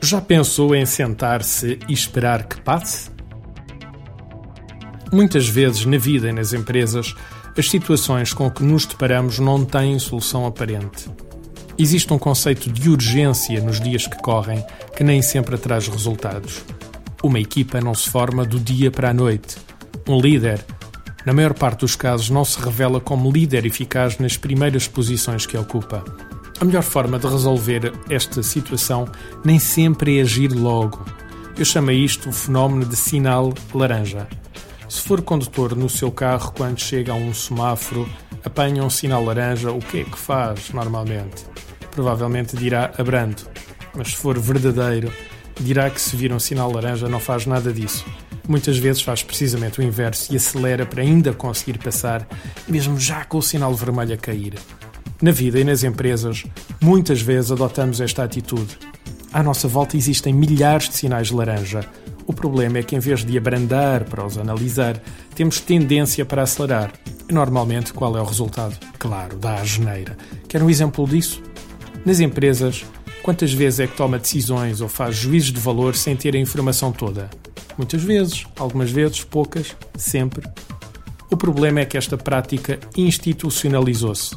Já 0.00 0.20
pensou 0.20 0.74
em 0.74 0.86
sentar-se 0.86 1.80
e 1.88 1.92
esperar 1.92 2.44
que 2.44 2.60
passe? 2.60 3.10
Muitas 5.12 5.48
vezes 5.48 5.84
na 5.84 5.98
vida 5.98 6.28
e 6.28 6.32
nas 6.32 6.52
empresas, 6.52 7.14
as 7.58 7.68
situações 7.68 8.32
com 8.32 8.50
que 8.50 8.62
nos 8.62 8.86
deparamos 8.86 9.38
não 9.38 9.64
têm 9.64 9.98
solução 9.98 10.46
aparente. 10.46 11.10
Existe 11.78 12.12
um 12.12 12.18
conceito 12.18 12.70
de 12.70 12.88
urgência 12.88 13.60
nos 13.60 13.80
dias 13.80 14.06
que 14.06 14.16
correm 14.22 14.64
que 14.96 15.02
nem 15.02 15.20
sempre 15.20 15.58
traz 15.58 15.88
resultados. 15.88 16.62
Uma 17.22 17.40
equipa 17.40 17.80
não 17.80 17.94
se 17.94 18.08
forma 18.08 18.44
do 18.44 18.60
dia 18.60 18.90
para 18.90 19.10
a 19.10 19.14
noite. 19.14 19.56
Um 20.08 20.20
líder, 20.20 20.64
na 21.24 21.32
maior 21.32 21.52
parte 21.52 21.80
dos 21.80 21.96
casos, 21.96 22.30
não 22.30 22.44
se 22.44 22.60
revela 22.60 23.00
como 23.00 23.30
líder 23.30 23.66
eficaz 23.66 24.18
nas 24.18 24.36
primeiras 24.36 24.86
posições 24.86 25.46
que 25.46 25.58
ocupa. 25.58 26.04
A 26.58 26.64
melhor 26.64 26.82
forma 26.82 27.18
de 27.18 27.26
resolver 27.26 27.92
esta 28.08 28.42
situação 28.42 29.06
nem 29.44 29.58
sempre 29.58 30.18
é 30.18 30.22
agir 30.22 30.52
logo. 30.52 31.04
Eu 31.58 31.66
chamo 31.66 31.90
isto 31.90 32.30
o 32.30 32.32
fenómeno 32.32 32.86
de 32.86 32.96
sinal 32.96 33.52
laranja. 33.74 34.26
Se 34.88 35.02
for 35.02 35.20
condutor 35.20 35.76
no 35.76 35.88
seu 35.90 36.10
carro 36.10 36.52
quando 36.56 36.80
chega 36.80 37.12
a 37.12 37.14
um 37.14 37.34
semáforo, 37.34 38.08
apanha 38.42 38.82
um 38.82 38.88
sinal 38.88 39.22
laranja, 39.22 39.70
o 39.70 39.80
que 39.80 40.00
é 40.00 40.04
que 40.04 40.16
faz 40.16 40.70
normalmente? 40.70 41.44
Provavelmente 41.90 42.56
dirá 42.56 42.90
abrando. 42.96 43.42
Mas 43.94 44.08
se 44.08 44.16
for 44.16 44.38
verdadeiro, 44.38 45.12
dirá 45.60 45.90
que 45.90 46.00
se 46.00 46.16
vir 46.16 46.32
um 46.32 46.40
sinal 46.40 46.72
laranja 46.72 47.06
não 47.06 47.20
faz 47.20 47.44
nada 47.44 47.70
disso. 47.70 48.06
Muitas 48.48 48.78
vezes 48.78 49.02
faz 49.02 49.22
precisamente 49.22 49.80
o 49.80 49.82
inverso 49.82 50.32
e 50.32 50.36
acelera 50.36 50.86
para 50.86 51.02
ainda 51.02 51.34
conseguir 51.34 51.78
passar, 51.78 52.26
mesmo 52.66 52.98
já 52.98 53.26
com 53.26 53.38
o 53.38 53.42
sinal 53.42 53.74
vermelho 53.74 54.14
a 54.14 54.16
cair. 54.16 54.54
Na 55.20 55.30
vida 55.30 55.58
e 55.58 55.64
nas 55.64 55.82
empresas, 55.82 56.44
muitas 56.78 57.22
vezes 57.22 57.50
adotamos 57.50 58.02
esta 58.02 58.22
atitude. 58.22 58.78
À 59.32 59.42
nossa 59.42 59.66
volta 59.66 59.96
existem 59.96 60.34
milhares 60.34 60.90
de 60.90 60.94
sinais 60.94 61.28
de 61.28 61.34
laranja. 61.34 61.80
O 62.26 62.34
problema 62.34 62.78
é 62.78 62.82
que, 62.82 62.94
em 62.94 62.98
vez 62.98 63.24
de 63.24 63.38
abrandar 63.38 64.04
para 64.04 64.26
os 64.26 64.36
analisar, 64.36 65.00
temos 65.34 65.58
tendência 65.58 66.24
para 66.26 66.42
acelerar. 66.42 66.92
E, 67.28 67.32
normalmente, 67.32 67.94
qual 67.94 68.14
é 68.16 68.20
o 68.20 68.26
resultado? 68.26 68.76
Claro, 68.98 69.38
dá 69.38 69.54
a 69.54 69.64
geneira. 69.64 70.18
Quer 70.48 70.62
um 70.62 70.68
exemplo 70.68 71.06
disso? 71.06 71.42
Nas 72.04 72.20
empresas, 72.20 72.84
quantas 73.22 73.54
vezes 73.54 73.80
é 73.80 73.86
que 73.86 73.96
toma 73.96 74.18
decisões 74.18 74.82
ou 74.82 74.88
faz 74.88 75.16
juízos 75.16 75.52
de 75.52 75.60
valor 75.60 75.96
sem 75.96 76.14
ter 76.14 76.36
a 76.36 76.38
informação 76.38 76.92
toda? 76.92 77.30
Muitas 77.78 78.02
vezes, 78.02 78.44
algumas 78.58 78.90
vezes, 78.90 79.24
poucas, 79.24 79.74
sempre. 79.96 80.46
O 81.30 81.36
problema 81.38 81.80
é 81.80 81.86
que 81.86 81.96
esta 81.96 82.18
prática 82.18 82.78
institucionalizou-se. 82.96 84.36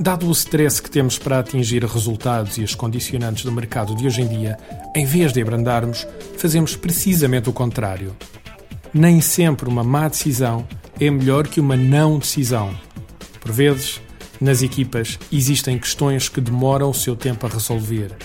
Dado 0.00 0.26
o 0.26 0.32
stress 0.32 0.80
que 0.80 0.90
temos 0.90 1.18
para 1.18 1.40
atingir 1.40 1.84
resultados 1.84 2.56
e 2.56 2.64
as 2.64 2.74
condicionantes 2.74 3.44
do 3.44 3.52
mercado 3.52 3.94
de 3.94 4.06
hoje 4.06 4.22
em 4.22 4.28
dia, 4.28 4.56
em 4.96 5.04
vez 5.04 5.30
de 5.30 5.42
abrandarmos, 5.42 6.08
fazemos 6.38 6.74
precisamente 6.74 7.50
o 7.50 7.52
contrário. 7.52 8.16
Nem 8.94 9.20
sempre 9.20 9.68
uma 9.68 9.84
má 9.84 10.08
decisão 10.08 10.66
é 10.98 11.10
melhor 11.10 11.46
que 11.46 11.60
uma 11.60 11.76
não 11.76 12.18
decisão. 12.18 12.74
Por 13.40 13.52
vezes, 13.52 14.00
nas 14.40 14.62
equipas 14.62 15.18
existem 15.30 15.78
questões 15.78 16.30
que 16.30 16.40
demoram 16.40 16.88
o 16.88 16.94
seu 16.94 17.14
tempo 17.14 17.46
a 17.46 17.50
resolver. 17.50 18.16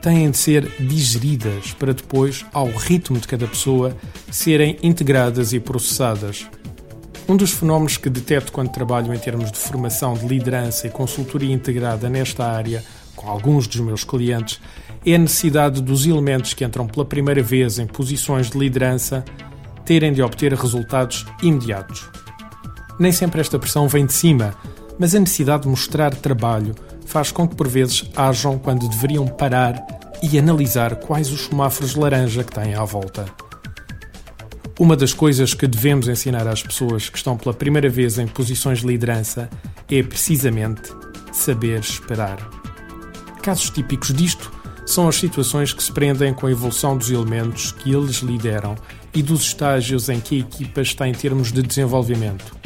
Têm 0.00 0.30
de 0.30 0.36
ser 0.36 0.70
digeridas 0.78 1.72
para 1.72 1.92
depois, 1.92 2.46
ao 2.52 2.70
ritmo 2.70 3.18
de 3.18 3.26
cada 3.26 3.48
pessoa, 3.48 3.96
serem 4.30 4.78
integradas 4.80 5.52
e 5.52 5.58
processadas 5.58 6.46
um 7.28 7.36
dos 7.36 7.52
fenómenos 7.52 7.96
que 7.96 8.10
detecto 8.10 8.52
quando 8.52 8.70
trabalho 8.70 9.12
em 9.14 9.18
termos 9.18 9.50
de 9.50 9.58
formação 9.58 10.14
de 10.14 10.26
liderança 10.26 10.86
e 10.86 10.90
consultoria 10.90 11.54
integrada 11.54 12.08
nesta 12.08 12.44
área, 12.44 12.84
com 13.16 13.28
alguns 13.28 13.66
dos 13.66 13.80
meus 13.80 14.04
clientes, 14.04 14.60
é 15.06 15.14
a 15.14 15.18
necessidade 15.18 15.80
dos 15.80 16.06
elementos 16.06 16.52
que 16.52 16.64
entram 16.64 16.86
pela 16.86 17.04
primeira 17.04 17.42
vez 17.42 17.78
em 17.78 17.86
posições 17.86 18.50
de 18.50 18.58
liderança 18.58 19.24
terem 19.84 20.12
de 20.12 20.22
obter 20.22 20.52
resultados 20.52 21.26
imediatos. 21.42 22.08
Nem 22.98 23.12
sempre 23.12 23.40
esta 23.40 23.58
pressão 23.58 23.88
vem 23.88 24.06
de 24.06 24.12
cima, 24.12 24.54
mas 24.98 25.14
a 25.14 25.20
necessidade 25.20 25.64
de 25.64 25.68
mostrar 25.68 26.14
trabalho 26.14 26.74
faz 27.06 27.32
com 27.32 27.48
que 27.48 27.56
por 27.56 27.68
vezes 27.68 28.08
ajam 28.16 28.58
quando 28.58 28.88
deveriam 28.88 29.26
parar 29.26 29.82
e 30.22 30.38
analisar 30.38 30.96
quais 30.96 31.30
os 31.30 31.46
semáforos 31.46 31.94
laranja 31.94 32.44
que 32.44 32.52
têm 32.52 32.74
à 32.74 32.84
volta. 32.84 33.43
Uma 34.76 34.96
das 34.96 35.14
coisas 35.14 35.54
que 35.54 35.68
devemos 35.68 36.08
ensinar 36.08 36.48
às 36.48 36.60
pessoas 36.60 37.08
que 37.08 37.16
estão 37.16 37.36
pela 37.36 37.54
primeira 37.54 37.88
vez 37.88 38.18
em 38.18 38.26
posições 38.26 38.80
de 38.80 38.86
liderança 38.88 39.48
é 39.88 40.02
precisamente 40.02 40.92
saber 41.32 41.78
esperar. 41.78 42.38
Casos 43.40 43.70
típicos 43.70 44.12
disto 44.12 44.50
são 44.84 45.06
as 45.06 45.14
situações 45.14 45.72
que 45.72 45.80
se 45.80 45.92
prendem 45.92 46.34
com 46.34 46.48
a 46.48 46.50
evolução 46.50 46.98
dos 46.98 47.08
elementos 47.08 47.70
que 47.70 47.94
eles 47.94 48.16
lideram 48.16 48.74
e 49.14 49.22
dos 49.22 49.42
estágios 49.42 50.08
em 50.08 50.18
que 50.18 50.36
a 50.36 50.40
equipa 50.40 50.80
está 50.80 51.06
em 51.06 51.12
termos 51.12 51.52
de 51.52 51.62
desenvolvimento. 51.62 52.56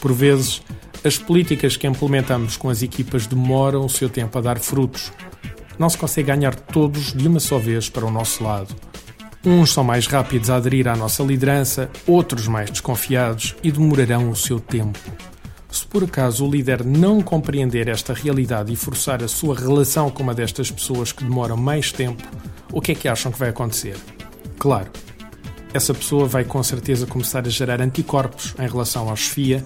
Por 0.00 0.12
vezes, 0.12 0.60
as 1.04 1.16
políticas 1.16 1.76
que 1.76 1.86
implementamos 1.86 2.56
com 2.56 2.68
as 2.68 2.82
equipas 2.82 3.28
demoram 3.28 3.84
o 3.84 3.90
seu 3.90 4.08
tempo 4.08 4.36
a 4.38 4.40
dar 4.40 4.58
frutos. 4.58 5.12
Não 5.78 5.88
se 5.88 5.96
consegue 5.96 6.26
ganhar 6.26 6.56
todos 6.56 7.12
de 7.12 7.28
uma 7.28 7.38
só 7.38 7.60
vez 7.60 7.88
para 7.88 8.04
o 8.04 8.10
nosso 8.10 8.42
lado. 8.42 8.74
Uns 9.46 9.74
são 9.74 9.84
mais 9.84 10.06
rápidos 10.06 10.48
a 10.48 10.56
aderir 10.56 10.88
à 10.88 10.96
nossa 10.96 11.22
liderança, 11.22 11.90
outros 12.06 12.48
mais 12.48 12.70
desconfiados 12.70 13.54
e 13.62 13.70
demorarão 13.70 14.30
o 14.30 14.36
seu 14.36 14.58
tempo. 14.58 14.98
Se 15.70 15.84
por 15.84 16.02
acaso 16.02 16.46
o 16.46 16.50
líder 16.50 16.82
não 16.82 17.20
compreender 17.20 17.88
esta 17.88 18.14
realidade 18.14 18.72
e 18.72 18.76
forçar 18.76 19.22
a 19.22 19.28
sua 19.28 19.54
relação 19.54 20.08
com 20.08 20.22
uma 20.22 20.34
destas 20.34 20.70
pessoas 20.70 21.12
que 21.12 21.24
demoram 21.24 21.58
mais 21.58 21.92
tempo, 21.92 22.22
o 22.72 22.80
que 22.80 22.92
é 22.92 22.94
que 22.94 23.06
acham 23.06 23.30
que 23.30 23.38
vai 23.38 23.50
acontecer? 23.50 23.96
Claro, 24.58 24.90
essa 25.74 25.92
pessoa 25.92 26.26
vai 26.26 26.44
com 26.44 26.62
certeza 26.62 27.06
começar 27.06 27.46
a 27.46 27.50
gerar 27.50 27.82
anticorpos 27.82 28.54
em 28.58 28.66
relação 28.66 29.12
à 29.12 29.16
chefia 29.16 29.62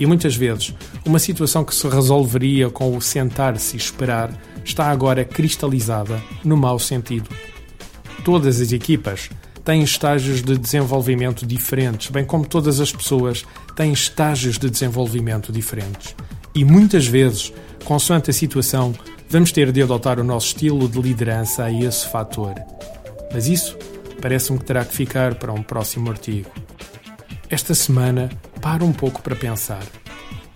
e 0.00 0.06
muitas 0.06 0.34
vezes 0.34 0.74
uma 1.06 1.20
situação 1.20 1.62
que 1.62 1.74
se 1.74 1.86
resolveria 1.86 2.68
com 2.68 2.96
o 2.96 3.00
sentar-se 3.00 3.76
e 3.76 3.78
esperar 3.78 4.32
está 4.64 4.86
agora 4.86 5.24
cristalizada 5.24 6.20
no 6.42 6.56
mau 6.56 6.80
sentido 6.80 7.28
Todas 8.24 8.60
as 8.60 8.72
equipas 8.72 9.30
têm 9.64 9.82
estágios 9.82 10.42
de 10.42 10.58
desenvolvimento 10.58 11.46
diferentes, 11.46 12.10
bem 12.10 12.24
como 12.24 12.46
todas 12.46 12.80
as 12.80 12.92
pessoas 12.92 13.44
têm 13.74 13.92
estágios 13.92 14.58
de 14.58 14.68
desenvolvimento 14.68 15.52
diferentes. 15.52 16.14
E 16.54 16.64
muitas 16.64 17.06
vezes, 17.06 17.52
consoante 17.84 18.30
a 18.30 18.32
situação, 18.32 18.94
vamos 19.28 19.52
ter 19.52 19.72
de 19.72 19.82
adotar 19.82 20.18
o 20.18 20.24
nosso 20.24 20.48
estilo 20.48 20.88
de 20.88 21.00
liderança 21.00 21.64
a 21.64 21.72
esse 21.72 22.08
fator. 22.08 22.54
Mas 23.32 23.46
isso 23.46 23.76
parece-me 24.20 24.58
que 24.58 24.64
terá 24.64 24.84
que 24.84 24.94
ficar 24.94 25.36
para 25.36 25.52
um 25.52 25.62
próximo 25.62 26.10
artigo. 26.10 26.50
Esta 27.48 27.74
semana, 27.74 28.28
paro 28.60 28.84
um 28.84 28.92
pouco 28.92 29.22
para 29.22 29.34
pensar. 29.34 29.82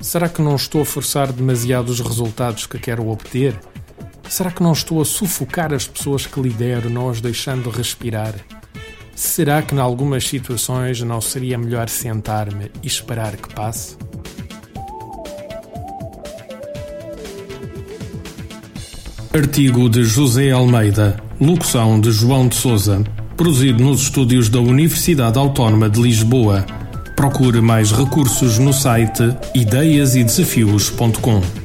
Será 0.01 0.29
que 0.29 0.43
não 0.43 0.55
estou 0.55 0.83
a 0.83 0.85
forçar 0.85 1.33
demasiado 1.33 1.89
os 1.89 2.01
resultados 2.01 2.67
que 2.67 2.79
quero 2.79 3.09
obter? 3.09 3.59
Será 4.29 4.51
que 4.51 4.63
não 4.63 4.73
estou 4.73 5.01
a 5.01 5.05
sufocar 5.05 5.73
as 5.73 5.87
pessoas 5.87 6.27
que 6.27 6.41
lidero, 6.41 6.91
não 6.91 7.09
as 7.09 7.21
deixando 7.21 7.71
respirar? 7.71 8.35
Será 9.15 9.63
que, 9.63 9.75
em 9.75 9.79
algumas 9.79 10.27
situações, 10.27 11.01
não 11.01 11.21
seria 11.21 11.57
melhor 11.57 11.89
sentar-me 11.89 12.71
e 12.83 12.87
esperar 12.87 13.37
que 13.37 13.55
passe? 13.55 13.97
Artigo 19.33 19.89
de 19.89 20.05
José 20.05 20.51
Almeida, 20.51 21.17
locução 21.41 22.01
de 22.01 22.13
João 22.13 22.47
de 22.47 22.55
Souza, 22.55 23.03
produzido 23.37 23.83
nos 23.83 24.03
estúdios 24.03 24.49
da 24.49 24.61
Universidade 24.61 25.39
Autónoma 25.39 25.91
de 25.91 26.01
Lisboa. 26.01 26.65
Procure 27.17 27.61
mais 27.61 27.91
recursos 27.91 28.59
no 28.59 28.73
site 28.73 29.23
ideiasedesafios.com. 29.55 31.64